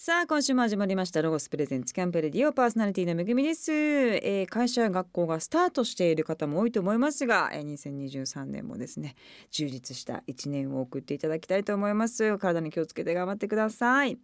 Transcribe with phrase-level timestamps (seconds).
[0.00, 9.16] さあ今週も始まりましたロゴスプレゼンツキャンプレディオパーソナリティのめぐみです、えー会社や学校がスタートしている方も多いと思いますが、えー2023年もですね
[9.50, 12.38] 充実した一年を送っていただきたいと思います。
[12.38, 14.16] 体に気をつけて頑張ってください。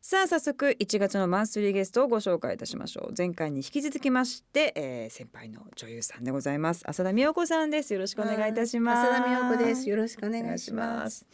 [0.00, 3.14] さあ早速1月のマンスリーゲストをご紹介いたしましょう。
[3.14, 6.88] 前回に引き続きまして、えー先輩の女優さんでございます。
[6.88, 7.92] 浅田美代子さんです。
[7.92, 9.10] よろしくお願いいたします。
[9.10, 9.90] 浅田美代子です。
[9.90, 11.26] よろしくお願いします。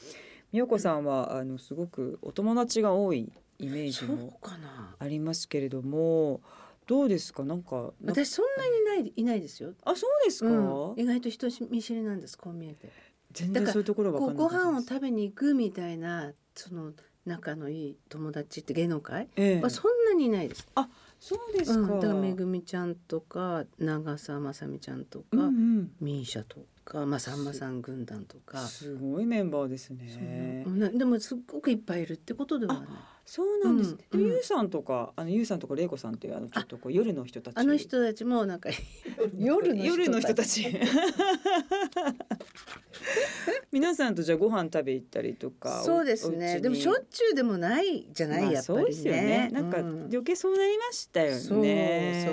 [0.51, 4.39] 美代子さんはあのすごくお友達が多いイメージも。
[4.98, 6.41] ありますけれども
[6.87, 7.45] どうですか？
[7.45, 9.73] なんかな私そんなにないいないですよ。
[9.84, 12.37] あそうですか、うん、意外と人見知りなんです。
[12.37, 12.91] こう見えて。
[13.32, 16.93] 全然そういうところわこうご飯を食べに行くみたいなその
[17.27, 19.29] 仲のいい友達って芸能界？
[19.37, 20.68] ええはそんなにいないです。
[21.18, 28.59] そうですか、うん、だからめぐみちゃんとか長澤まさみちゃんとか、うんうんミーシャとか、まあさんまさん軍団とか。
[28.59, 32.87] すごいメンバーですねなでもすっごくいっぱいいるってことではない。
[33.27, 33.98] そうなんです、うんうん。
[34.10, 37.56] でもゆうさんとかあのゆうさんとかれいこさんっていうあのちょっとこう夜の人たち。
[37.56, 38.68] あの人たちもなんか
[39.37, 40.66] 夜 夜の人たち。
[43.73, 46.60] 皆さんとじゃあご飯食べ行ったりとかそうですね。
[46.60, 48.82] でもしょっちゅうでもないじゃない、まあやっぱりね。
[48.82, 49.51] そうですよね。
[49.52, 51.59] なんかうん余計そうなりましたよね、そう。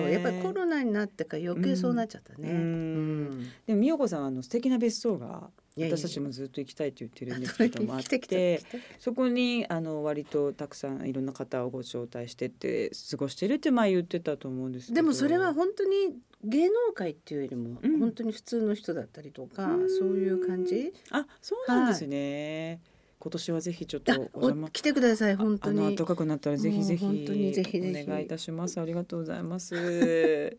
[0.04, 0.12] そう。
[0.12, 2.58] やっぱりコロナになってから余計そうなっちゃったね、うん。
[2.58, 3.48] うん。
[3.66, 8.62] でも美代子さんはあの素敵な別荘が私たちもずっと行きたいと言ってるんですけどもあっ来て。
[9.00, 14.96] そこにあの割とたくさんいろんな方をご招待してって過ごしてるって前言ってたと思うんですけど。
[14.96, 18.00] でもそれは本当に芸能界っていうよりも、うん。
[18.00, 19.90] 本当に普通の人だったりとか、うん。
[19.90, 20.94] そういう感じ？
[21.12, 22.82] あそうなんですね、
[23.20, 24.68] 今年はぜひちょっとあお邪魔。
[24.68, 28.04] お来てください本当あのに暖かくなったらぜひぜひもう本当にぜひぜひ。
[28.04, 28.82] お願いいたします。
[28.82, 29.76] ありがとうございます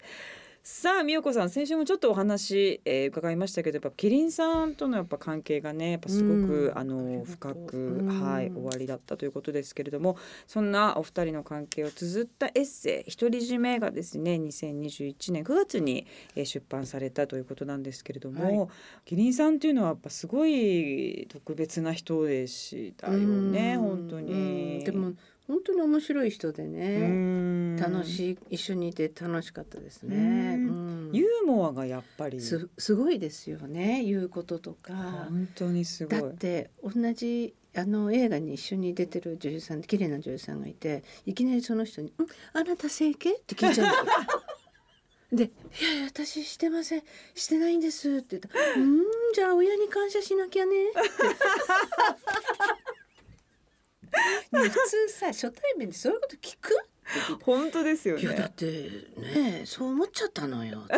[0.65, 6.79] さあ美代子さん先週もちょっとお話、えー伺いましたけどやっぱキリンさんとのやっぱ関係がねやっぱすごく、うん。
[6.79, 8.23] あの深く、うん。
[8.23, 18.69] はい終わりだったということですけれどもそんなお二人の関係を綴ったエッセイ独り占めがですね2021年9月に、えー出版されたということなんですけれども、はい。
[19.05, 23.81] キリンさんっていうのはやっぱすごい特別な人でしたよねうん。
[23.81, 24.33] 本当に。
[24.79, 24.85] うん。
[24.85, 25.13] でも
[25.53, 31.09] 本当に面白い人でね、楽いしい一緒にいて楽しかったですね、うん。
[31.09, 31.13] うん。
[31.13, 32.41] ユーモアがやっぱり。
[32.41, 34.95] すすごいですよね言うこととか。
[35.29, 36.21] 本当にすごい。
[36.21, 42.17] だって同じあの映画に一緒に出てる女優さん綺麗な女優さんがいていきなりその人に「ん
[42.55, 44.43] あなた整形?」って聞いちゃうんですよ。
[45.33, 45.45] で
[45.81, 47.03] 「いやいや私してません。
[47.35, 49.03] してないんです」って言ったら「うん
[49.35, 50.99] じゃあ親に感謝しなきゃね」って。
[54.53, 56.77] ね普通さ初対面でそういうこと聞く？
[57.43, 58.65] 本当ですよいやだねって
[59.19, 60.87] ねそう思っちゃったのよ。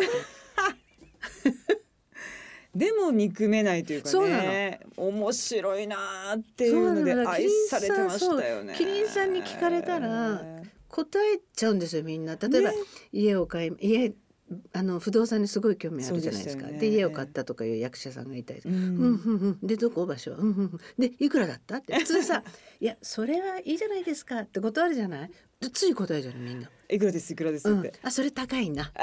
[2.75, 8.75] でも憎めないというかね面白いなーっていうので愛されてましたよね。
[8.77, 10.43] キリンさんに聞かれたら
[10.89, 12.35] 答えちゃうんですよみんな。
[12.35, 12.77] 例えば、ね。
[13.13, 14.13] 家を買い家
[14.73, 16.67] あの不動産にすごい興味あるじゃないですか。
[16.67, 16.87] で,、ね。
[16.87, 18.75] 家を買ったとかいう役者さんがいたりううん。
[18.75, 20.31] んうんうん、でどこ場所？
[20.31, 22.43] は、うんうんうん、でいくらだったって 普通さ
[22.79, 25.31] 「いやそれはいいじゃないですか」って断るじゃない？
[25.61, 26.41] でつい答えじゃない？
[26.41, 26.69] みんな。
[26.89, 27.33] いくらです？
[27.33, 28.91] いくらで「すって、うん、あそれ高いな」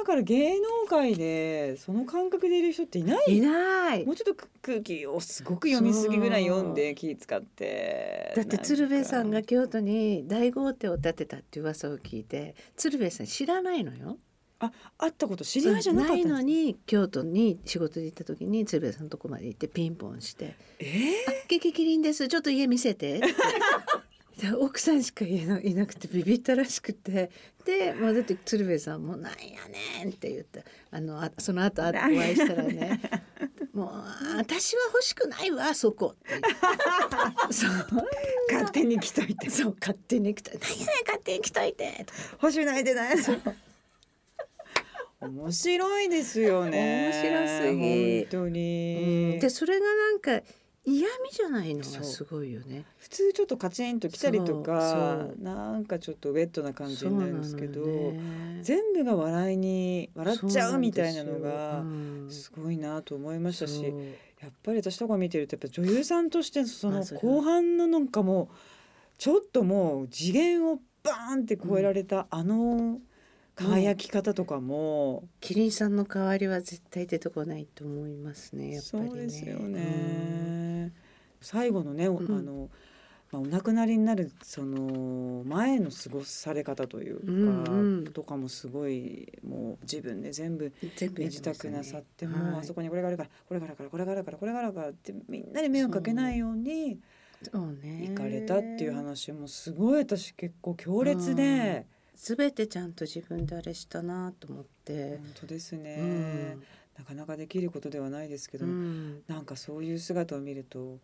[0.00, 3.36] だから芸能界でその感覚でいる人っていない。
[3.36, 4.06] いない。
[4.06, 14.16] もうちょっと空気をすごく読みすぎぐらい読んで気使ってだって鶴瓶さんが京都に大豪邸を建てたっていう噂を聞いて鶴瓶さん知らないのよ。
[14.58, 20.86] あ会ったこと知り合いじゃなかないのに京都に仕事で行った時に鶴瓶さんのとこまで行ってピンポンしてえー
[21.44, 22.26] 「あキキキリンです。
[22.26, 23.26] ちょっと家見せて」って。
[24.40, 27.30] で奥さんしかいないなくてビビったらしくて。
[27.64, 29.38] で、まあ、だって鶴瓶さんも「なんや
[30.00, 32.98] ねん」って言ってあのあその後あお会いしたらね
[33.74, 36.40] 「もう私は欲しくないわそこ」って
[37.52, 37.70] そう。
[38.50, 39.50] 勝手に来といて。
[39.50, 43.16] そう勝手に来た「何やねん勝手に来といて」とか星ないでない。
[45.20, 47.10] 面白いですよね。
[47.12, 48.20] 面白すぎ。
[48.20, 50.40] 本当に、でそれがなんか
[50.90, 52.00] 嫌味じゃないのそう。
[52.00, 52.84] がすごいよね。
[52.98, 55.34] 普通ちょっとカチンと来たりとかそう。
[55.36, 58.60] そうなんかちょっとウェットな感じになるんですけど、ね。
[58.62, 61.84] 全部が笑いに笑っちゃうみたいなのそうが
[62.28, 64.00] すすごいなと思いましたし、よう。
[64.00, 68.54] んやっぱり私とか見てるとやっぱ女優さんとしてその後半のなんかもう
[69.18, 72.98] ちょっともう次元をバーンって超えられたあの
[73.54, 78.72] 輝き方とかも、キリンさんの代わりは絶対出てこないと思いますね。
[78.72, 79.10] やっぱそりね。
[79.10, 80.49] うですよね。
[81.40, 82.38] 最後のね、おうん。
[82.38, 82.70] あの
[83.32, 88.04] まあ、お亡くなりになるその前の過ごされ方というか、うんうん。
[88.12, 91.70] とかもすごいもう自分で全部全部身支やってましたね。
[91.70, 92.60] 度なさっても、はい。
[92.60, 96.98] あそこにこれがあるからこれがあるからこれがあるからこれがあるからってみんなで迷惑かけないように
[97.52, 105.18] 行かれたっていう話もすごい私結構強烈で、すべてちゃんと自分であれしたなと思って。
[105.18, 106.62] 本、当ですね、うん。
[106.98, 109.22] なかなかできることではないですけど、うん。
[109.26, 110.98] なんかそういう姿を見ると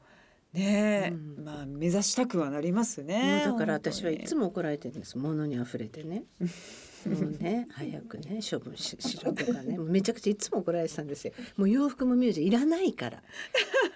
[0.57, 1.45] ねえ、うん。
[1.45, 3.43] まあ目指したくはなりますもね。
[3.47, 6.25] うだから私はいつもも怒られてるんです物に溢れてね。
[7.07, 9.79] もうね早くね処分ししろとかね。
[9.79, 11.33] めちゃくちゃいつも怒られてたんですよ。
[11.57, 13.23] もう洋服もミュージいらないから。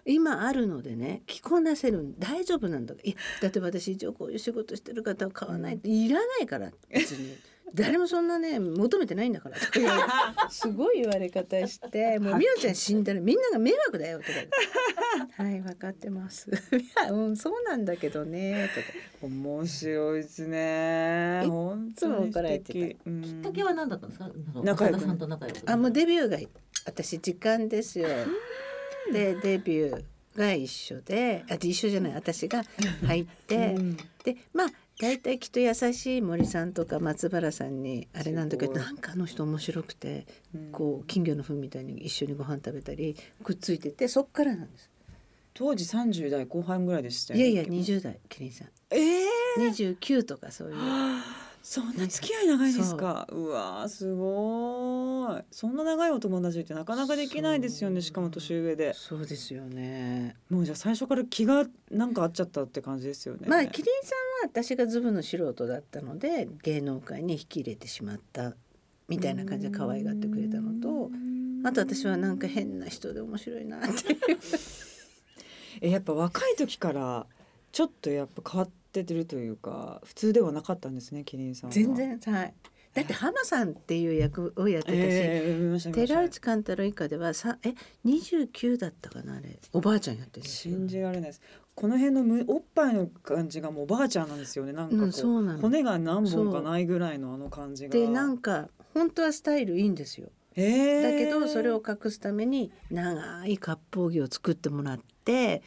[0.05, 2.95] 今あるのでね着こなせる大丈夫なんだ。
[3.03, 7.37] いやだって私一応こういう仕事してる方は買わないっていらないから別に
[7.75, 9.57] 誰もそんなね求めてないんだから。
[9.59, 10.03] とか言われ
[10.51, 16.51] すごい言われ方して もうみおちゃん死んだらみんなが迷惑だよとか言ってはい分かってます。
[16.77, 18.87] いやうんそうなんだけどねとか。
[19.27, 21.43] 面白いですね。
[21.45, 22.73] い本つも当に怒られてた？
[22.73, 23.23] 素敵うん。
[23.23, 24.31] きっかけは何だったんですか？
[24.63, 24.95] 仲良く。
[24.97, 25.59] 岡田さんと仲良く。
[25.67, 26.39] あもうデビューが
[26.87, 28.09] 私時間ですよ。
[29.13, 30.05] でデビュー
[30.37, 32.63] が一緒であ一緒じゃない私が
[33.07, 33.97] 入って、うん。
[34.25, 34.69] でまあ
[35.01, 44.91] 大体きっと優しい森さんとか松原さんにあれなんだけどなんかあの人面白くてうんこう金魚の糞みたいに一緒にご飯食べたりくっついててそっからなんです。
[45.53, 47.49] 当時三十代後半ぐらいでしたよね。
[47.49, 49.27] いやいや20代キリンさんええ
[49.59, 50.77] 29とかそういう。
[51.63, 53.29] そんな付き合い長いですか？
[53.31, 55.43] うわーすごい。
[55.51, 58.01] そんな長いお友達ってなかなかできないですよね。
[58.01, 58.95] しかも年上で。
[58.95, 60.37] そうですよね。
[60.49, 63.47] もうじゃあ最初から気がなんか合っちゃったって感じですよね。
[63.47, 68.55] まあキリンさんは私がズブの素人だったので芸能界に引き入れてしまった
[69.09, 71.11] みたいな感じで可愛がってくれたのと
[71.65, 74.19] あと私はなんか変な人で面白いなっていう。
[75.83, 77.27] えやっぱ若い時から
[77.73, 81.75] ちょっとやっぱ変わっててるというか普通ではなかったんですねキリンさんは。
[81.75, 82.55] 全然はい
[82.93, 86.15] だって浜さんっていう役をやってたし、ええ見ました見ました。
[86.15, 89.59] 寺内貫太郎以下ではさえ29だったかなあれ？
[89.73, 91.41] おばあちゃんやってる信じられないです。
[91.77, 94.73] この辺のむおっぱいの感じがもうおばあちゃんなんですよね。
[94.73, 97.91] なんかこう,、うん骨が何本かないぐらいのあの感じが。
[97.91, 100.29] でなんか本当はスタイルいいんですよ。
[100.57, 101.03] ええ。
[101.03, 105.63] だけどそれを隠すために長い割烹着を作ってもらって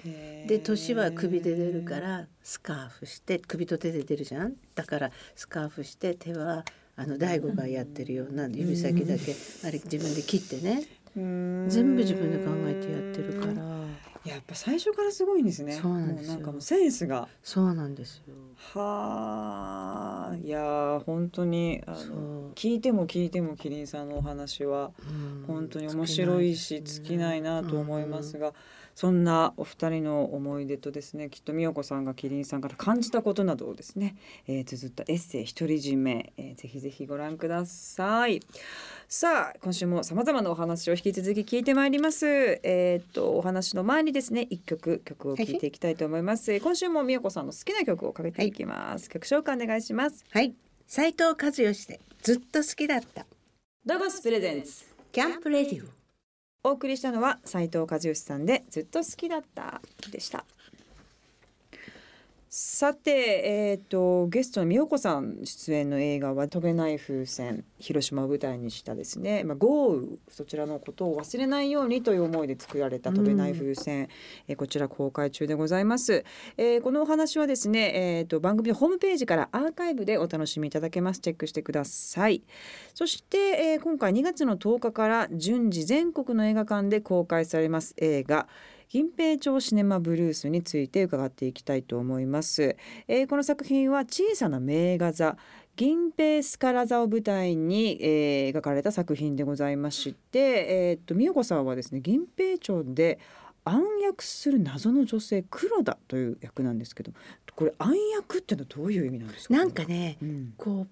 [0.47, 4.55] で年は首で出るからスカーフして首と手で出るじゃん？
[4.75, 9.35] だからスカーフして手はあの大悟がやってるような指先だけ
[9.65, 10.83] あれ自分で切ってね。
[11.15, 13.73] 全全部自分で考えてやってるから。
[14.25, 15.73] やっぱ最初からすごいんですね。
[15.73, 16.33] そうなんですよ。
[16.33, 17.27] もうなんかもうセンスが。
[17.43, 18.33] そうなんですよ。
[18.57, 22.51] はあ、いやー本当にあそのう。
[22.55, 25.43] 聞いても聞いてもキリンさんのお話はうん。
[25.45, 28.53] 本当に面白いし尽きないなと思いますが、
[28.95, 34.15] そんなお二人の思い出とですねきっと美代子さんがキリンさんから感じたことなどをですね、
[34.47, 38.41] えー、綴ったエッセイ独り占め、えー、ぜひぜひご覧ください。
[39.07, 42.25] さあ今週もさまざまなお話を引き続き聞いてまいります。
[42.63, 46.59] えーっとお話の前にですね一曲曲を聞いていきたいと思います。
[46.59, 49.09] 今週も美代子さんの好きな曲をかけていきます。
[49.09, 50.23] 曲紹介お願いします。
[50.31, 50.53] はい
[50.85, 53.25] 斉藤和義でずっと好きだった
[53.85, 56.02] ドゴスプレゼンツキャンプレディオ
[56.65, 60.45] お送りしたのは斉藤和義さんでずっと好きだったでした。
[62.55, 74.07] さて、えー、とゲストの美代子さん出演の映画は「飛べない風船」広島を舞台にしたですね、まあ、豪雨そちらのことを忘れないようにという思いで作られた「飛べない風船」
[74.47, 76.25] えーこちら公開中でございます、
[76.57, 81.21] えーこのお話はですね、えー、と番組のホームページからアーカイブでお楽しみいただけます。
[81.21, 82.43] チェックしてください。
[82.93, 88.47] そして、えー今回2月の10日から順次全国の映画館で公開されます映画
[88.93, 95.35] 銀平町シネマブルースについて伺っていきたいと思います、えーこの作品は小さな名画座
[95.75, 103.17] 銀平スカラ座を舞台に、えー描かれた作品でございまして、えーっと美代子さんはですね銀平町で
[103.65, 107.13] 暗躍する謎の女性黒田という役なんですけど
[107.55, 110.53] これ暗躍ってのはどういう意味なんですか、なんかねうん。
[110.55, 110.85] こ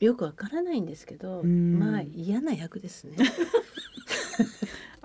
[0.00, 1.78] うよくわからないんですけどうん。
[1.78, 3.16] まあ嫌な役ですね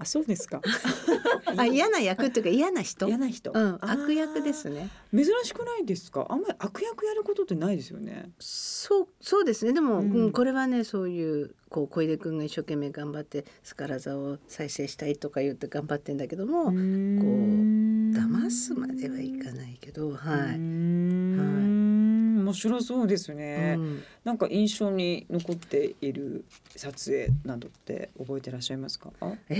[0.01, 0.62] あそうですか。
[1.58, 3.08] あ嫌な役っていうか嫌な人？
[3.08, 4.89] 嫌な人、うん悪役ですね。
[5.13, 6.25] 珍しくないですか？
[6.29, 8.31] あんまり悪役やることってないですよね。
[8.39, 9.74] そうそうですね。
[9.74, 20.58] でも、ううんんこれはねそういうこう小出君が一生懸命頑張ってスカラ座を再生したいとか言って頑張ってんだけども、こう騙すまではいかないけどはい、
[22.51, 24.03] 面白そうですね、うん。
[24.24, 26.43] なんか印象に残っている
[26.75, 29.12] 撮影などって覚えてらっしゃいますか？
[29.50, 29.58] えー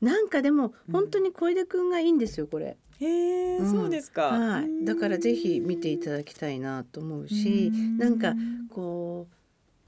[0.00, 0.92] なんかでもうん。
[0.92, 2.76] 本当に小出くんがいいんですよこれ。
[3.00, 3.70] へえ、うん。
[3.70, 4.28] そうですか。
[4.28, 4.84] はい。
[4.84, 8.34] だからぜひ見ていただきたいなと思うし、なんか
[8.68, 9.26] こ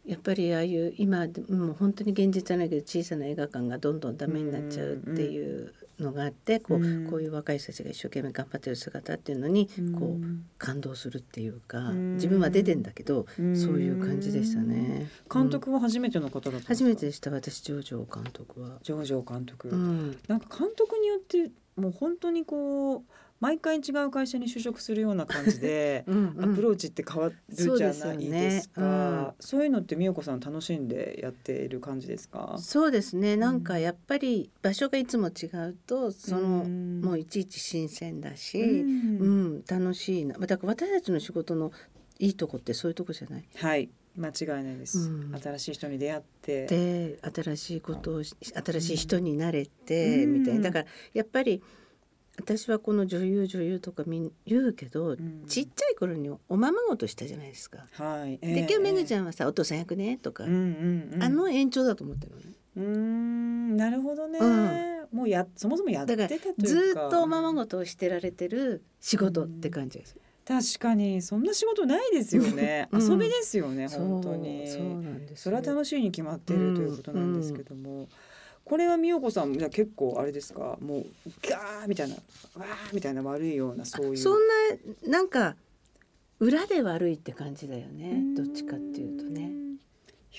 [0.07, 10.25] うやっぱりああいう今でもう本当に現実じゃないけど小さな映画館がどんどんダメになっちゃうっていうのがあってこううんこういう若い人たちが一生懸命頑張ってる姿っていうのにこう
[10.59, 15.09] 感動するっていうか自分は出てんだけどうんそういう感じでしたね。
[15.33, 16.69] 監督は初めての方だった。
[16.69, 18.79] 初めてでした私ジョージョ監督は。
[18.83, 19.69] ジョージョ監督。
[19.69, 23.03] うん、なんか監督によってもう本当にこう
[23.39, 26.53] 毎回違う会社に就職するような感じで うんうん。
[26.53, 29.35] アプローチって変わるじゃないですか。
[29.41, 32.57] そうそういうのって美代子さん楽しんでやっている感じですか？
[32.59, 33.37] そうですね。
[33.37, 37.01] なんかやっぱり場所がいつも違うとそのうん。
[37.03, 39.19] もういちいち新鮮だし、うん。
[39.19, 39.25] う
[39.59, 40.39] ん、楽しいな。
[40.39, 41.73] だから私たちの仕事の
[42.19, 43.45] いいとこってそういうとこじゃない？
[43.55, 43.91] はい。
[44.17, 45.39] 間違いないです、うん。
[45.39, 46.65] 新しい人に出会って。
[46.67, 50.33] で、新しいことをし新しい人になれて、うん。
[50.41, 50.63] みたいな。
[50.63, 51.63] だからやっぱり
[52.39, 55.45] 私はこの女優女優とかみん言うけど、ん。
[55.47, 57.87] ちっちゃい頃におままごとしたじゃないですか。
[57.93, 62.47] はい、で今日めぐちゃゃんはさお父さん役ねとか、うんうんうん、あの延長だと思ってるのね。
[62.77, 64.39] うーんなるほどね、
[65.11, 66.47] うもうやそもそもやってたというか。
[66.59, 70.17] ずーっとおままごとをしてられてる仕事って感じです。
[70.47, 73.03] 確かにそんな仕事ないですよね、うん。
[73.03, 74.69] 遊びですよね本当に。
[74.69, 78.09] そうなんですそれは楽しいに決まっているということなんですけども、
[78.67, 80.77] これは美代子さんじゃあ結構あれですか？
[80.81, 81.07] もう
[81.49, 84.17] ガーみたいなわーみたいな悪いようなそういう。
[84.17, 84.41] そん
[85.05, 85.55] ななんか
[86.41, 88.21] 裏で悪いって感じだよね。
[88.37, 89.53] どっちかっていうとね。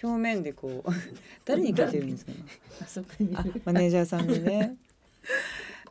[0.04, 0.90] 表面でこう
[1.46, 2.32] 誰に聞いてるんですか？
[2.82, 3.30] あそこに
[3.66, 4.76] マネージャーさんにね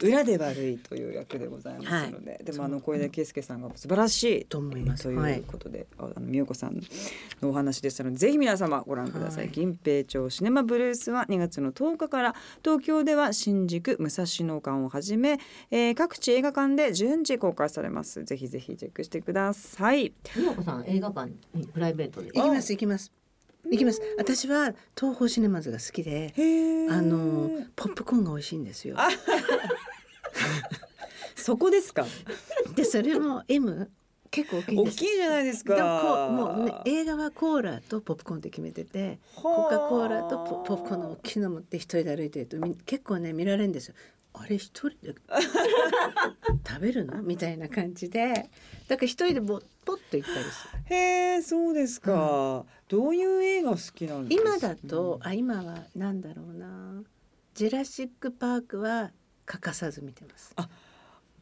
[0.02, 2.44] 裏で悪いという役でございますので、はい。
[2.44, 5.04] でもあの小出圭介さんが素晴らしいと思います。
[5.04, 6.80] といはいうことで、ああの美代子さん
[7.40, 9.52] のお話でしたのでぜひ皆様ご覧ください、はい。
[9.52, 15.38] 銀平町シネマブルースは2月の10日から東京では新宿武蔵野館をはじめ、
[15.70, 18.24] えー各地映画館で順次公開されます。
[18.24, 20.12] ぜひぜひチェックしてください。
[20.36, 22.30] 美代子さん映画館にプライベートで？
[22.32, 23.12] 行きます行きます
[23.70, 24.00] 行きます。
[24.18, 26.32] 私は東宝シネマズが好きで
[26.90, 28.96] あのポップコーンが美味しいんですよ。
[31.34, 32.06] そこですか？
[32.74, 33.90] でそれも M
[34.30, 35.76] 結構大きい大きいじゃないですか。
[35.76, 43.94] でもこうもう、ね、映画はコーラとポップコーンって決めててコカ・コーラとポポップコーンの大きいの持って一人で歩いてるとみ結構ね見られるんですよ。
[44.38, 45.14] あれ一人で
[46.66, 47.22] 食べるの？
[47.22, 48.50] みたいな感じで。
[48.88, 50.94] だから一人でぼポッと行ったりする。
[50.94, 54.48] へえそうですか、どういう映画好きなんですか？
[54.50, 57.02] 今だと、あ今はなんだろうな。
[57.54, 59.12] ジュラシック・パークは
[59.46, 60.54] 欠かさず見てます。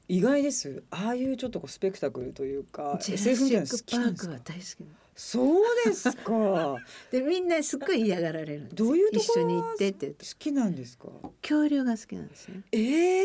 [0.06, 0.82] 意外です。
[0.90, 6.76] ああいうちょっとこうスペクタクルというかジュラシック・パークは大好きなのそうですか。
[7.12, 10.09] でみんなすっごい嫌がられるどういうところ一緒に行ってって。
[10.09, 11.09] 好きなんですか？
[11.42, 12.62] 恐竜が好きなんですね。
[12.73, 13.25] ええ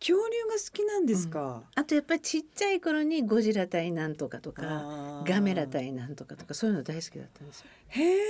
[0.00, 7.66] 恐竜が好きなんですか、あとやっぱりちっちゃい頃にゴジラ対なんとかとかガメラ対なんとかとかそういうの大好きだったんですよ。
[7.86, 8.20] へえ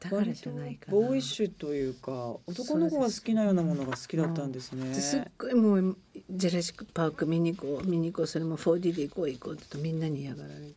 [0.00, 0.92] だからじゃないかな。
[0.92, 4.86] ボーイッシュというか男の子が好きなようなものが好きだったんですね。
[4.90, 5.16] です。
[5.16, 5.96] っごいもう
[6.28, 10.74] ジェラシックパーク見に行こう見に行こうそれも 4D で行こう行こうって言うとみんなに嫌がられる。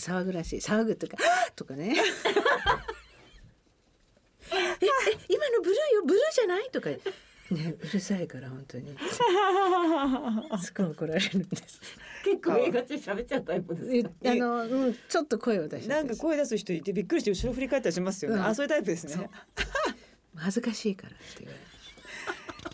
[0.00, 1.16] 騒ぐらしい騒ぐとか
[1.54, 1.94] 「とかね
[4.52, 4.88] ええ
[5.28, 6.68] 今のブルーよブルーじゃない？
[6.70, 6.98] とかね
[7.50, 8.96] うるさいから本当に
[10.62, 11.80] すごい怒られるんです。
[12.24, 14.10] 結構映画中喋っちゃうタイプですか？
[14.30, 18.36] あの、うん、ちょっと声を出してなんか声出す人いてびっくりして後ろ振り返ったりしますよね。
[18.38, 19.28] うんあそういうタイプですね。
[20.36, 21.64] 恥ずかしいからって言われる。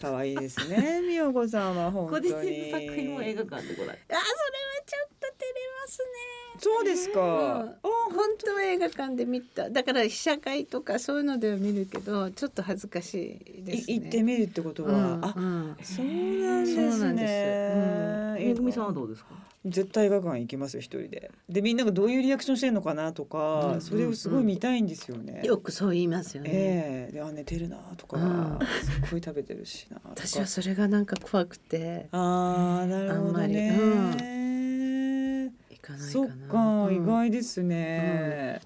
[0.01, 1.01] 可愛いですね。
[1.09, 2.31] 美代子さんは本当に。
[2.31, 4.25] ご自身の作品を映画館でご覧あ、それは
[4.85, 6.07] ちょっと照れますね。
[6.59, 7.21] そうですか。
[7.21, 7.77] うんあ
[8.09, 9.69] 本当は映画館で見た。
[9.69, 13.95] だから試写会とかそういうのでは見るけど、ちょっと恥ずかしいですね。
[13.95, 16.91] い行ってみるってことは、うんあうんそうなんですね。
[16.91, 19.31] そうなんですめぐみさんはどうですか？
[19.67, 21.31] 絶対映画館行きますよ一人で。
[21.49, 25.43] でみんながどういうリアクションしてるのかなとか、うんそれをすごい見たいんですよね。
[25.45, 26.51] よくそう言いますよね。
[26.53, 30.11] ええであ寝てるなとか、うんすっごい食べてるしなとか。
[30.15, 34.36] 私はそれがなんか怖くてああなるほどあんまりね。
[36.07, 36.31] ないかな。
[36.31, 38.61] そっか、うん意外ですね。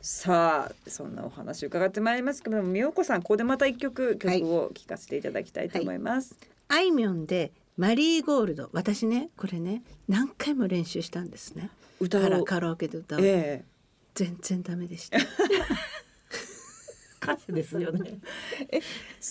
[0.00, 6.36] さあそんなお話伺ってまいりますけども美代子さんここでまた一曲曲を聴かせていただきたいと思います。
[6.68, 8.70] あいみょんでマリーゴールド。
[8.72, 11.70] 私ねこれね何回も練習したんですね。
[12.00, 13.20] 歌をカラオケで歌う。
[13.22, 13.64] え
[14.14, 15.18] 全然ダメでした。
[17.34, 18.18] 歌手ですよね。
[18.70, 18.80] え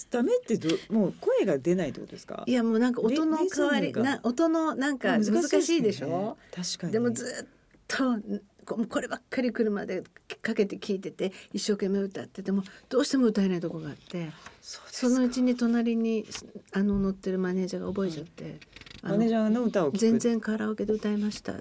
[0.10, 2.44] ダメってどもう声が出ないってことですか？
[2.46, 6.38] いやもうなんか音の代わりな音のなんか難しいでしょ？
[6.56, 6.94] 確かに。
[6.94, 7.48] でもずっ
[7.88, 8.20] と
[8.66, 10.04] ここればっかり車で
[10.42, 14.30] かけて聞いてて一生懸命歌っててもどうしても歌えないとこがあって
[14.62, 16.26] そのうちに隣に
[16.74, 18.60] あの乗ってるマネージャーが覚えちゃって、
[19.04, 19.98] あのマネージャーの歌を聞く。
[20.00, 21.54] 全然カラオケで歌いました。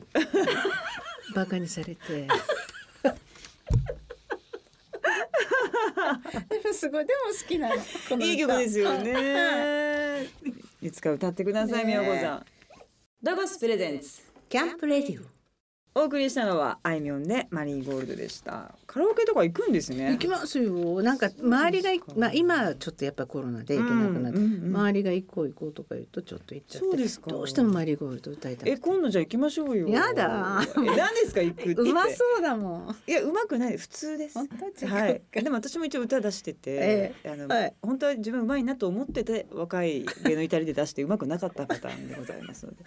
[1.32, 1.98] バカにされて。
[2.16, 2.28] で
[6.64, 7.06] もすごい。
[7.06, 7.80] でも好きなのこ
[8.10, 8.26] の歌。
[8.26, 10.26] いい曲ですよね。
[10.80, 10.90] い。
[10.90, 11.98] つか歌ってくださいねえ。
[11.98, 12.46] みやこさん。
[13.22, 14.22] ダゴスプレゼンツ。
[14.48, 15.35] キャンプレディオ
[15.98, 18.74] お送りしたのはあいみょんでマリーゴールドでした。
[18.86, 20.10] カラオケとか行くんですね。
[20.10, 21.00] 行きますよ。
[21.00, 27.30] なんか周りがまあ今ちょっとやっぱコロナで行けなくなって、うんうんうん周りが行こう行こうとか言うとちょっと行っちゃってそうですか。
[27.30, 29.88] どうしてもマリーゴールド歌いたいえ今度じゃあ行きましょうよ。
[29.88, 30.60] やだ。
[30.76, 31.80] え何ですか行くって。
[31.80, 32.10] うまそ
[32.40, 32.96] うだもん。
[33.06, 33.78] いやうまくない。
[33.78, 34.34] 普通です。
[34.34, 34.48] 本
[34.78, 34.86] 当？
[34.86, 35.22] はい。
[35.32, 37.74] でも私も一応歌出してて、えあの、はい。
[37.80, 42.84] 本当は自分うまいなと思ってて若い芸能イタリで出してうまくなかったパターンでございますので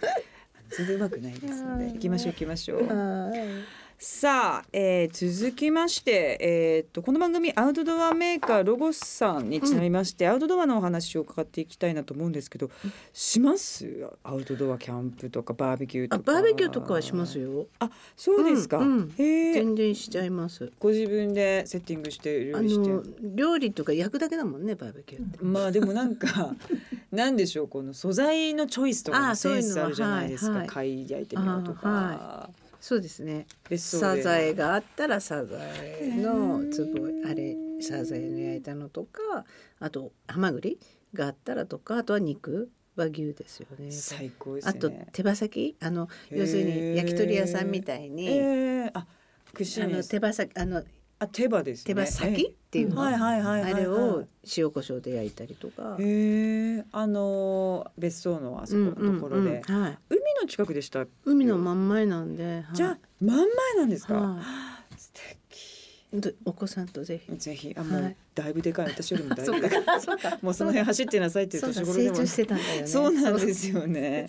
[0.70, 2.86] 全然うまくないですのではい行きましょう行きましょう。
[2.86, 12.70] はいさあ、えー続きまして、えーっとこの番組アウトドアメーカーロゴスさんにちなみまして、アウトドアのお話を伺っていきたいなと思うんですけど、
[13.12, 14.08] します？
[14.24, 17.66] アウトドアキャンプとかバーベキューとあかバーベキューとかはしますよ。
[17.78, 20.72] あそうですか、うん全然しちゃいます。
[20.78, 22.88] ご自分でセッティングして料あ理して。
[22.88, 23.02] の
[23.34, 25.44] 料理とか焼くだけだもんねバーベキューって。
[25.44, 26.56] まあでもなんか
[27.12, 30.64] なんでしょうこの素材のチョイスとかセンスあるじゃないですか、はいは。
[30.64, 33.46] い貝焼いてみようとか、あそうですね。
[33.76, 39.44] サザエがあったらサザエのつぼあれサザエの焼いたのとか
[39.78, 40.78] あとハマグリ
[41.12, 43.90] があったらとかあとは肉和牛ですよね。
[43.90, 44.72] 最高ですね。
[44.76, 45.76] あと手羽先。
[45.80, 48.40] あの要するに焼き鳥屋さんみたいに
[48.94, 49.06] あ
[49.54, 50.82] の手羽先あの
[51.22, 51.94] あ手羽ですね。
[51.94, 53.74] 手羽先っていうの、はいはいはいはいはい。
[53.74, 54.24] あれを
[54.56, 55.96] 塩コショウで焼いたりとか。
[56.00, 56.84] へえ。
[56.92, 59.82] あのー別荘のあそこのところで、うんうんうん。
[59.82, 62.64] はい、海の近くでした海の真ん前なんで、はい。
[62.72, 63.46] じゃあ真ん前
[63.76, 64.38] なんですか、は
[64.96, 66.36] 素敵。
[66.46, 67.36] お子さんとぜひ。
[67.36, 68.16] ぜひあもう、はい。
[68.34, 68.86] だいぶでかい。
[68.86, 69.84] 私よりもだい そうぶでかい。
[69.84, 70.38] かそうか。
[70.40, 72.86] もうその辺走ってなさいっていうそう年頃でもか成長してたんだよね。
[72.86, 74.26] そうなんですよね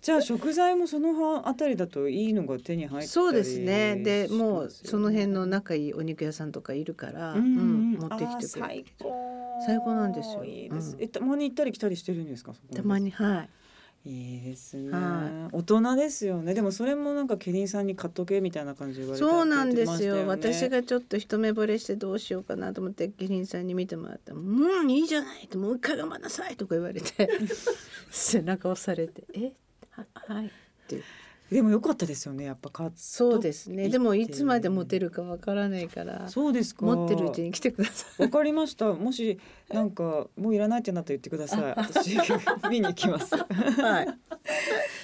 [0.00, 3.96] じゃあ食材もそのあたりだといいのが手に入ったりそうですね。
[3.96, 8.84] でもうその辺の仲いいお肉屋さんとかいるから、うんうん持ってきてくれる。
[8.84, 8.84] 最。
[9.00, 9.12] 高。
[9.66, 10.44] 最高なんですよ。
[10.44, 11.02] いいです、うん。
[11.02, 12.52] えたまに行ったり来たりしてるんですか？
[12.74, 13.48] たまにはい。
[14.04, 16.54] いいですね、は大人ですよね。
[16.54, 20.26] でもそれもなんかキリンさんに買っとけみたいな感じで言われてそうなんですよ。
[20.28, 27.28] 私がちょっと一目惚れしてどうしようかなと思ってキリンさんに見てもらったら「うんいいじゃない」って「もう一回我慢なさい」とか言われて
[28.08, 29.42] 背中押されて「え？
[29.44, 29.50] は
[30.14, 30.50] はい」っ
[30.86, 31.02] て。
[31.50, 33.88] でも良かったですよねやっぱ買っそうですね。
[33.88, 36.28] でもいつまで持てるるかわからないから。
[36.28, 36.84] そうですか。
[36.84, 38.22] 持ってるうちに来てください。
[38.22, 38.92] わかりました。
[38.92, 39.38] もし
[39.72, 41.74] なんかもういらないってなったら言ってください。
[41.74, 42.18] 私
[42.70, 43.34] 見に行きます。
[43.34, 44.08] はい。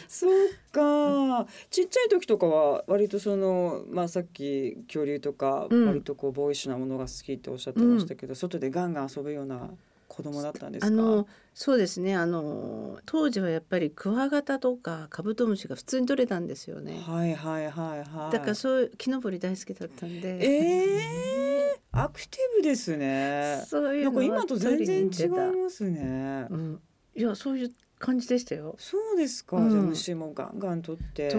[0.07, 0.33] そう
[0.71, 1.47] か。
[1.71, 5.87] ちっちゃい時とかは割とそのまあさっき恐竜とかうん。
[5.87, 9.71] 割とこうボーイッシュなものが好きっておっしゃってましたけど、外でガンガン遊ぶような
[10.15, 10.87] 子供だったんですか？
[10.87, 12.15] あのそうですね。
[12.15, 17.03] あの当時はやっぱりクワガタとかカブトムシが普通に取れたんですよね。
[17.05, 18.33] はいはいはいはい。
[18.33, 20.39] だからそういう木登り大好きだったんで。
[20.41, 23.65] えー、アクティブですね。
[23.67, 25.29] そういうなんか今と全然違い
[25.63, 26.47] ますね。
[26.49, 26.55] た。
[26.55, 26.81] うん、
[27.17, 28.77] いやそういう感じでしたよ。
[28.79, 29.71] そうですか、うん。
[29.71, 31.29] じゃあ虫もガンガン取って。
[31.31, 31.39] と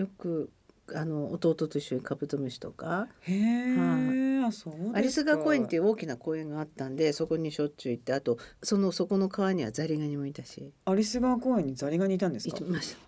[0.00, 0.50] よく
[0.94, 3.08] あの弟と一緒にカブトムシとか。
[3.22, 10.72] へえ、あそうアリス川公園っていう大きな公園があったんでそこにしょっちゅう行ってあとそのそこの川にはザリガニもいたし。
[10.84, 12.56] アリス川公園にザリガニいたんですか？
[12.58, 12.98] いました。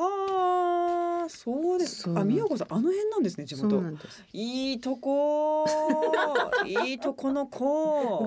[0.00, 4.24] はあそうですあ宮子さんあの辺なんですね地そうな元んです。
[4.32, 5.66] いいとこ
[6.66, 8.26] いいとこの子。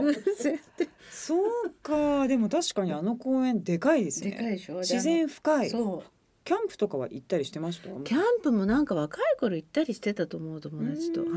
[1.11, 2.27] そうか。
[2.27, 4.31] でも確かにあの公園でかいですね。
[4.31, 4.79] でかいでしょ？
[4.79, 5.69] 自然深い。
[5.69, 6.11] そう
[6.43, 7.89] キャンプとかは行ったりしてました？
[8.03, 11.21] キャンプもなんか若い頃行ったりしてたと思う友達と。
[11.21, 11.29] はい。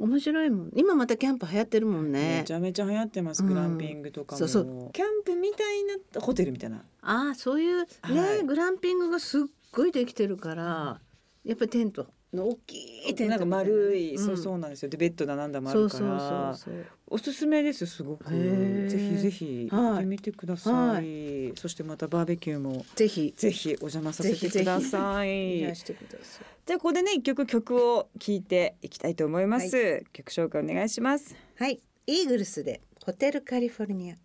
[0.00, 0.70] 面白いもん。
[0.74, 2.38] 今またキャンプ流行ってるもんね。
[2.38, 3.48] めちゃめちゃ流行ってます、うん。
[3.48, 4.38] グランピングとかも。
[4.38, 4.92] そうそう。
[4.92, 6.84] キャンプみたいなホテルみたいな。
[7.02, 8.42] ああそういうね、はい。
[8.44, 11.00] グランピングがすっごいできてるから
[11.44, 13.36] やっぱりテントの大きいテントな。
[13.36, 14.88] んか丸い、んそうそうなんですよ。
[14.88, 16.86] でベッドだなんだもあるかそうそうらそうそう。
[17.06, 18.30] おすすめですすごく。
[18.30, 22.84] ぜひぜひはい行ってみてください、はそしてまたバーベキューも。
[22.94, 23.34] ぜひ。
[23.36, 25.60] ぜひお邪魔させてください。
[25.60, 26.46] いらしてください。
[26.66, 31.36] じゃあここでね一曲曲を聴いていきたいと思います、曲紹介お願いします。
[31.56, 31.80] はい。
[32.06, 34.16] イーグルスでホテルカリフォルニア。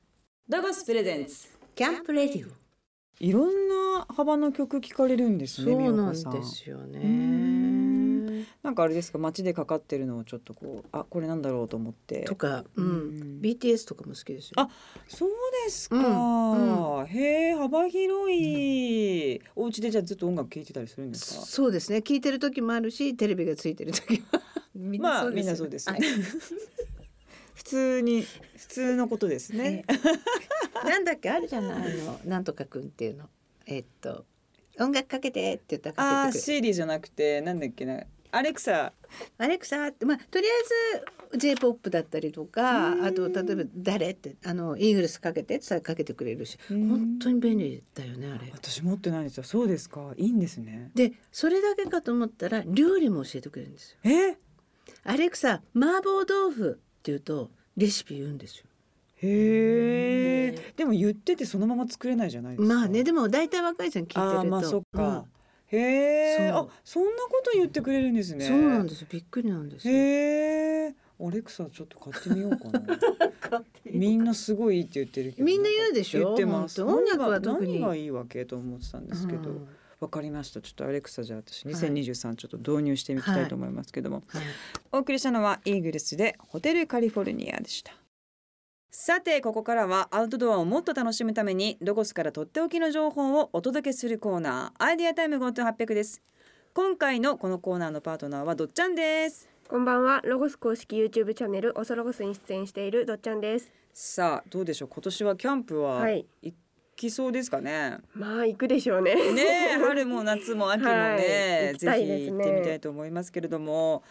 [0.47, 1.47] ダゴスプレゼンツ。
[1.75, 2.59] キャンプレディオ。
[3.21, 6.99] いろんな幅の曲聴かれるんですねそうなんですよね
[8.63, 12.23] なんかあれですか街でかかってるのをちょっとこうあこれなんだろうと思って。
[12.23, 12.85] とか、うん。
[12.85, 14.53] うん BTS とかも好きですよ。
[14.57, 14.69] あ
[15.07, 15.29] そう
[15.65, 21.45] ですか、うんへえ幅広い、お家でじゃあずっと音楽聴いてたりするんですか？
[21.45, 21.99] そうですね。
[21.99, 24.41] 聞いてる時もあるしテレビがついてる時は
[24.75, 26.01] みんまあよみんなそうですよはい。
[26.01, 26.07] ね
[27.55, 28.21] 普通に
[28.57, 29.85] 普通のことですね、
[30.85, 32.19] なんだっけあるじゃないあの。
[32.25, 33.25] なんとかくんっていうの。
[33.65, 34.25] えっと
[34.79, 38.93] 音楽かけてって言ったらああかけてくれるシーリーじゃなくてなんだっけなアレクサ
[39.37, 40.49] アレクサってまあとりあ
[41.33, 43.05] えず J-POP だったりとかうん。
[43.05, 46.57] あと例えば誰ってあのイーグルスかけてってかけてくれるし。
[46.71, 46.89] うん。
[46.89, 48.51] 本当に便利だよねあれ。
[48.53, 49.43] 私持ってないんですよ。
[49.43, 50.13] そうですか。
[50.17, 50.91] いいんですね。
[50.95, 53.97] でそれだけかと思ったら料理も教えてくれるんですよ。
[54.03, 54.37] え？
[55.03, 56.79] アレクサ麻婆豆腐って
[57.11, 58.65] 言うとレシピ言うんですよ。
[59.21, 62.73] へえでも言っててそのまま作れないじゃないですか。
[62.75, 64.47] まあねでも大体若い人に聞いてると。
[64.47, 65.23] まあそっか、うん
[65.71, 68.45] へえあそんなこと言ってくれるんですね。
[68.45, 69.01] そうなんです。
[69.01, 69.93] よびっくりなんですよ。
[69.93, 72.81] へえアレクサちょっと買ってみようかな。
[73.85, 76.23] みんなすごいいいって言ってるけどみんな言うでしょ？
[76.23, 77.79] 言ってます音楽は特に。
[77.79, 79.67] 何がいいわけと思ってたんですけど、うん。
[79.99, 80.61] わかりました。
[80.61, 81.75] ちょっとアレクサじゃあ私はい。
[81.75, 84.43] 2023ちょっと導入してみたいと思いますけども、はい。
[84.93, 87.91] お送りしたのはイーグルスでホテルカリフォルニアでした
[88.91, 96.23] さてここからはアウトドアをもっと楽しむためにロゴスからとっておきの情報をお届けするコーナーアイデアタイム GoTo800 です。
[96.73, 99.47] 今回のこのコーナーのパートナーはどっちゃんです。
[99.67, 100.21] こんばんは。
[100.25, 103.71] ロゴス公式 YouTube チャンネルオソロゴスに出演しているどっちゃんです。
[103.93, 104.89] さあどうでしょう。
[104.91, 106.25] 今年はキャンプははい。
[106.41, 106.55] 行
[106.95, 109.13] きそうですかね、まあ行くでしょうね。
[109.33, 109.41] ね
[109.75, 111.73] え春も夏も秋もね、はい。
[111.73, 112.43] 行きたいぜひですね。
[112.43, 114.03] 行ってみたいと思いますけれども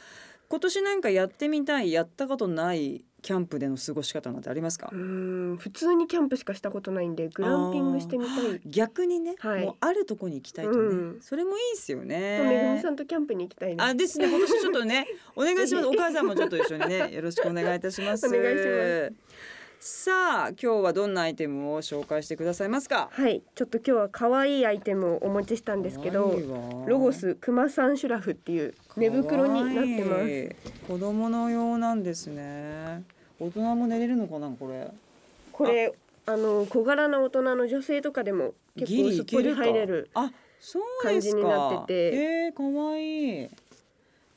[0.48, 4.88] 今年なんかやってみたいやったことないキャンプでの過ごし方なんてありますか？
[4.92, 8.60] うーん普通にキャンプしかしたことないんでグランピングしてみたい。
[8.64, 9.64] 逆にね、はい。
[9.64, 11.18] もうあるとこに行きたいとね、うん。
[11.20, 13.74] それもいいですよとめぐみねさんとキャンプに行きたい。
[13.78, 14.28] あですね。
[14.28, 15.06] 今年ちょっとね
[15.36, 15.86] お願いします。
[15.88, 18.26] お母さんもちょっと一緒にねよろしくお願いいたします。
[18.26, 23.10] お願いしますさあ今日はどんなアイテムを紹介してくださいますか？
[23.12, 26.36] はい、ちょっと今日は可愛いアイテムをお持ちしたんですけど
[26.86, 30.56] ロゴスクマサンシュラフっていう寝袋になってます。
[30.88, 33.04] 子供の用なんですね。
[33.38, 34.90] 大人も寝れるのかなこれ？
[35.52, 35.94] これ
[36.26, 36.36] あ。
[36.36, 40.10] の小柄な大人の女性とかでも結ギ構すっぽり入れる。
[41.04, 42.16] 感じになってて。
[42.16, 43.48] えー、可愛い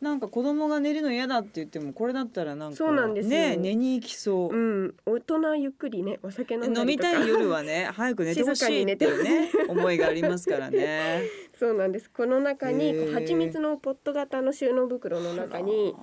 [0.01, 3.29] なんか子供が寝るの嫌だって言ってもこれだったらなんかそうなんですよ。
[3.29, 11.21] ね寝に行きそう、うん、大人ゆっくりねお酒飲飲みたい夜はね 早く寝てほしいっていうね思いがありますからね。
[11.57, 12.09] そうなんです。
[12.09, 15.95] この中に蜂蜜のポット型の収納袋の中に。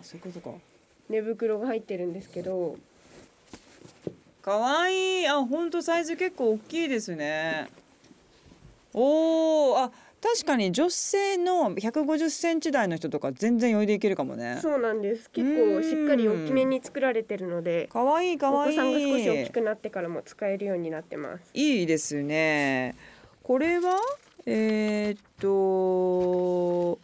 [1.09, 2.77] 寝袋が入ってるんですけど。
[4.43, 7.69] 可愛いあ本当サイズ結構大きいですね。
[8.95, 14.59] おおあ確かに女性の150センチ台の人とか全然余裕でいけるかもね。
[14.61, 15.31] そうなんです。
[15.31, 18.77] 結構しっかり大きめに作られてるので可愛い可愛い。
[18.77, 21.51] お子さんが少し大きくなってからも使えるようになってます。
[21.55, 22.97] いいですね。
[23.43, 24.01] これは？
[24.47, 26.99] えーっと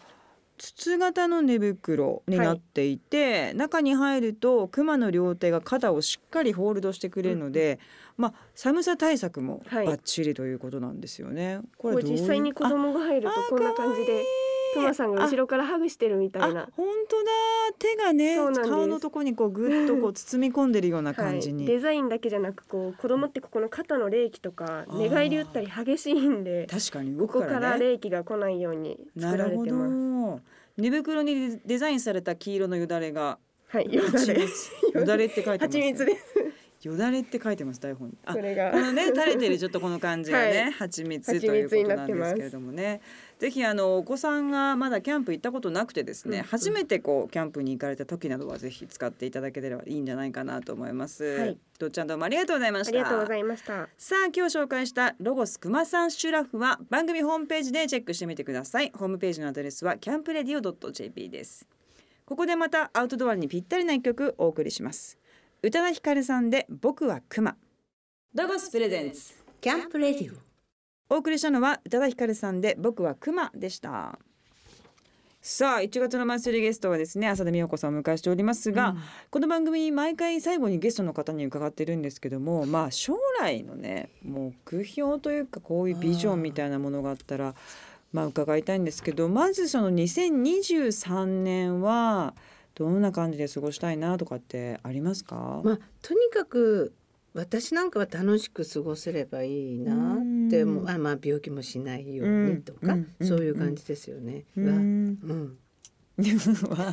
[0.64, 7.78] 筒型の寝袋になっていて、中に入るとクマの両手が肩をしっかりホールドしてくれるので、
[8.16, 9.86] まあ寒さ対策もはい。
[9.86, 11.60] バッチリということなんですよね。
[11.76, 14.22] ここうどういう実際に子供が入るとあこんな感じで
[14.74, 17.30] クマさんが後ろからハグしてるみたいあな本当だ。
[17.78, 27.86] 手がね顔のとこにこうぐっとこう包み込んでるような感じに、はい、デザインだけじゃなくこう子供ってここの肩の冷気とか寝返り打ったり激しいんで確かに動ここからくからね。
[27.92, 30.40] 冷気が来ないように作られなるほてますど。
[30.76, 34.70] 寝袋にデザインされた黄色のよだれがはいよだ蜂れ蜜。
[34.94, 36.33] よだれって書いてます、蜂蜜です
[36.88, 38.18] よだれって書いてます台本に。
[38.24, 38.70] あこれが。
[38.70, 40.72] このね垂れてるちょっとこの感じがね、はい。
[40.72, 43.00] 蜂蜜ということなんですけれどもね。
[43.38, 46.42] ぜひあのお子さんがまだキャンプ行ったことなくてですね、うん。
[46.42, 51.24] うん初めてこうキャンプに行かれた時などはぜひ使っていただければいいんじゃないかなと思います。
[51.24, 51.58] はい。
[51.78, 52.90] どっちゃんどうもありがとうございました。
[52.90, 53.88] ありがとうございました。
[53.96, 58.92] さあ今日紹介したロゴスクマサンシュラフは番組ホームページでチェックしてみてください。
[58.94, 61.66] ホームページのアドレスはキャンプレディオ .jp です。
[62.26, 65.18] ここでまたアウトドアにぴったりな一曲お送りします
[65.64, 67.56] 宇多田ヒカルさんで僕はクマ。
[68.34, 69.32] ロゴスプレゼンツ。
[69.62, 70.36] キャンプレディオ。
[71.08, 74.18] お送りしたのは宇多田ヒカルさんで僕はクマでした。
[75.40, 78.94] さあ1月のマンスリーゲストはですね浅田美代子さんをお迎えしておりますが、
[79.30, 84.52] この番組毎回最後にゲストの方に伺ってるんですけどもまあ将来のね目
[84.84, 87.54] 標というかこういうビジョンみたいなものがあったら
[88.12, 92.34] まあ伺いたいんですけどまずその2023年は
[92.74, 96.92] どんな感じで過ごしたいなとかってありますか、まあとにかく
[97.34, 104.44] 私なんかは楽しく過ごせればいいなって思ううんあまあ病気もしないようにとか、そういう感じですよね。
[104.56, 104.66] うん。
[104.66, 105.58] はうん。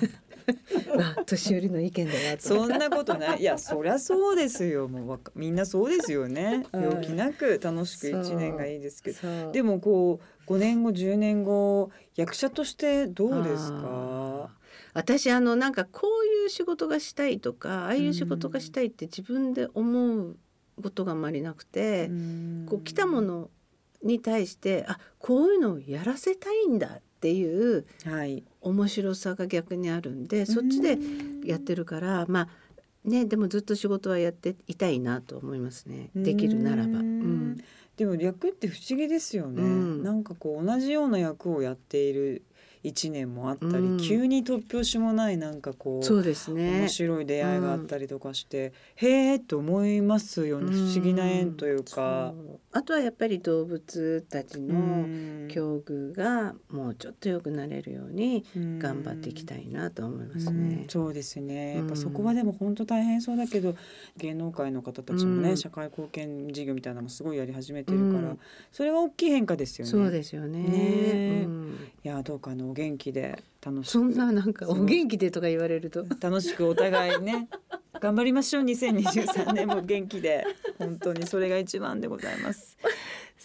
[1.00, 2.42] あ 年寄りの意見だなと。
[2.42, 3.42] そんなことない。
[3.42, 4.88] いやそりゃそうですよ。
[4.88, 6.66] もうみんなそうですよね。
[6.74, 6.82] うん。
[6.82, 9.52] 病気なく楽しく一年がいいですけど。
[9.52, 14.50] でもこう5年後10年後役者としてどうですか？
[14.94, 20.38] 私あのなんかこういう仕事がしたいとかああいう仕事がしたいって自分で思う
[20.82, 22.10] ことがあまりなくて、
[22.68, 23.50] こう来たもの
[24.04, 28.44] に対してあこういうのをやらせたいんだっていうはい。
[28.62, 30.98] 面白さが逆にあるんでそっちで
[31.46, 32.48] やってるからまあ
[33.04, 36.10] ねでもずっと仕事はやっていたいなと思いますね。
[36.16, 36.90] できるならば。
[36.90, 37.52] ううん。
[37.54, 37.58] ん
[37.98, 40.04] でも役って不思議ですよね、うん。
[40.04, 42.44] なんかこう同じような役をやっている
[42.84, 43.98] 一年もあったり、うん。
[43.98, 46.82] 急に突拍子もないなんかこうそうですね。
[46.82, 52.34] 面白い出会いがあったりとかして、へえと思いますよね、うん不思議な縁というか。
[52.36, 58.46] そうあとはやっぱり動物たちのうん境遇がもうちょっと良くなれるように
[58.80, 60.86] 頑張っていきたいなと思いますうんね。
[60.88, 61.76] そうですね。
[61.76, 63.76] やっぱうんそこはでも本当大変そうだけど、
[64.18, 68.40] 芸能界の方たちもね、うん社会貢献事業みたいなのもすごいやり始めてるから、うん
[68.72, 69.92] それは大きい変化ですよね。
[69.92, 70.60] そうですよね。
[70.64, 76.06] ねうんいやどうかあのお元気で楽しくそんななんかお元気でとか言われると。
[76.20, 77.48] 楽しくお互いね
[78.00, 80.46] 頑張りましょう2023年も元気で。
[80.80, 82.78] 本当にそれが一番でございます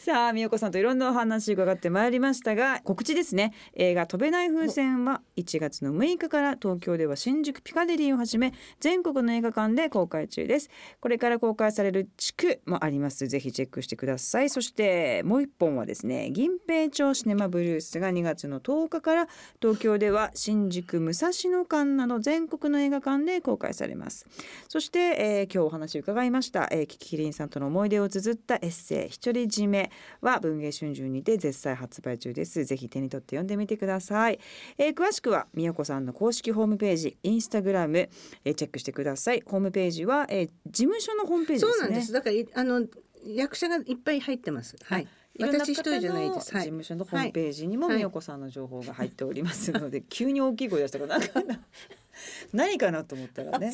[0.07, 3.53] さあ美代子さんといろんなお話伺ってまいりましたが告知ですね。
[3.75, 10.71] 映画飛べない風船は1月の6日から東京では新宿ピカデリーをはじめ全国の映画館で公開中です。
[11.01, 13.27] これから公開される地区もあります。
[13.27, 14.49] ぜひチェックしてください。
[14.49, 19.27] そしてもう一本はですね銀平町シネマブルースが2月の10日から
[19.61, 24.25] 東京では新宿武蔵野館など全国の映画館で公開されます。
[24.69, 29.91] そして、えー今日お話伺いました、えー、キキキリンさんとの思い出を綴ったエッセイ独り占め
[30.21, 34.39] は文藝春秋にて絶賛発売中ですぜひ手に取って読んでみてください、
[34.79, 38.09] えー詳しくはみやこさんの公式ホームページインスタグラム、
[38.45, 42.13] えーチェックしてくださいホームページは、えー事務所のホームページですねそうなんです。
[42.13, 42.87] だからあの
[43.27, 44.77] 役者がいっぱい入ってます。
[44.85, 45.09] はい。
[45.41, 46.55] 私一人じゃないです。
[46.55, 46.63] はい。
[46.63, 51.43] 事務所のホームページにもはいみよこさんの情報が入っておりますので、急に大きい声出したからなんか
[52.53, 53.73] 何かなと思ったらね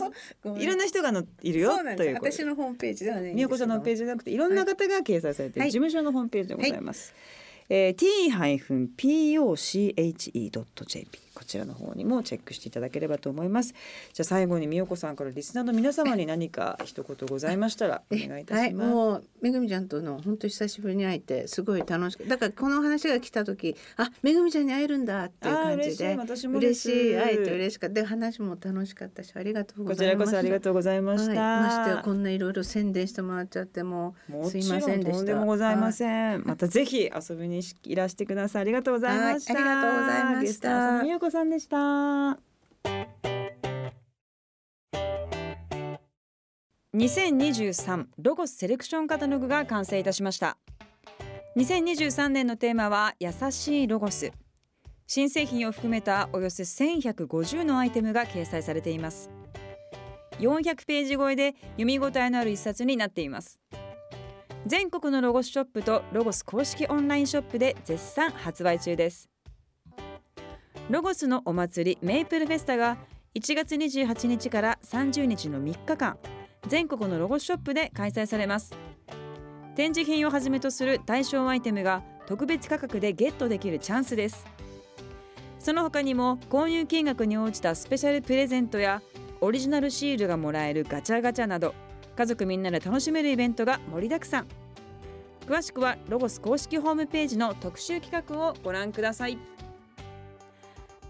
[0.56, 1.72] いろんな人がのいるよ。
[1.96, 3.32] という私のホームページではね。
[3.32, 7.14] みよこさんのホームページじゃなくていろんな方が掲載されているはい事務所のホームページでございます。
[7.68, 7.94] えー
[9.94, 13.74] t-poche.jp こちらの方にもチェックしていただければと思います。
[14.12, 18.90] じゃあ最後にみよこさんからリスナーの皆様に何か一言ございましたらお願いいたはい、します。
[18.90, 31.40] もうめぐみちゃんとの本当久しぶりに会えてすごい楽しくだからこの話が来た時あめぐみちゃんに会えるんだっていう感じで嬉しい会えて嬉しかったで話も楽しかったしありがとうごこちざいますらこそありがとうございました。
[31.40, 36.42] はい、ましてやこんないろいろ宣伝してもらっちゃってももすいませんでしたとんでもございません。
[36.46, 38.62] またぜひ遊びにいらしてください。
[38.62, 39.54] ありがとうございました。
[39.54, 42.51] はいありがとうございました美代子さんでした。
[47.02, 50.56] 2023ロゴスセレクションカタログが完成いたしました。
[51.56, 54.30] 2023年のテーマは優しいロゴス。
[55.08, 59.30] 新製品を含めたおよそ1150のアイテムが掲載されています。
[60.38, 63.58] 400ページ超えで読み応えのある一冊になっています。
[64.64, 69.28] 全国のロゴスショップとロゴス公式オンラインショップで絶賛発売中です。
[70.88, 72.96] ロゴスのお祭りメイプルフェスタが
[73.34, 76.16] 1月28日から30日の3日間
[76.68, 78.74] 全国のロゴショップで開催されます。
[79.74, 84.46] 展示品をはじめとする対象アイテムが特別価格でゲットできるチャンスです。
[85.58, 89.00] その他にも購入金額に応じたスペシャルプレゼントや
[89.40, 91.74] オリジナルシールがもらえるガチャガチャなど
[92.16, 94.46] 家族みんなで楽しめるイベントが盛りだくさん。
[95.46, 99.38] 詳しくはロゴス公式ホームページの特集企画をご覧ください。